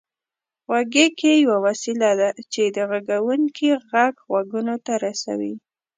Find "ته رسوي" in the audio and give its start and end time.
4.85-5.53